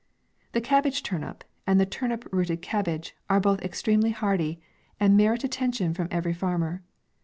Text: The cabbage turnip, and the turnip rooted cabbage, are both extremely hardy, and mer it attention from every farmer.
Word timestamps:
The 0.53 0.61
cabbage 0.61 1.03
turnip, 1.03 1.43
and 1.67 1.79
the 1.79 1.85
turnip 1.85 2.27
rooted 2.31 2.63
cabbage, 2.63 3.15
are 3.29 3.39
both 3.39 3.61
extremely 3.61 4.09
hardy, 4.09 4.59
and 4.99 5.15
mer 5.15 5.35
it 5.35 5.43
attention 5.43 5.93
from 5.93 6.07
every 6.09 6.33
farmer. 6.33 6.81